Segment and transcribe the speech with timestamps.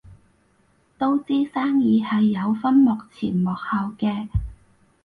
[0.97, 4.27] 都知生意係有分幕前幕後嘅